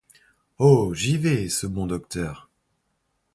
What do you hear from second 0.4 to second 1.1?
Oh!